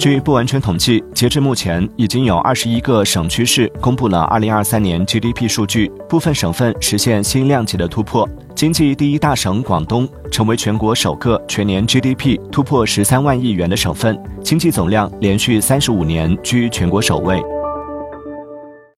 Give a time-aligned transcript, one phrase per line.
[0.00, 8.26] 据不完全统计截至目前已经有二十一个省区市公布了二零二三年 gdp 数据部分省份实现新量级的突破。
[8.54, 17.59] 经济第一大省广东成为全国首个全年 gdp 突破十三万亿元的省份经济总量连续三十五年居全国首位。